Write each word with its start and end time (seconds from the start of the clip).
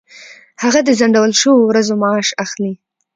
هغه 0.63 0.79
د 0.87 0.89
ځنډول 0.99 1.31
شوو 1.41 1.67
ورځو 1.69 1.93
معاش 2.01 2.27
اخلي. 2.43 2.73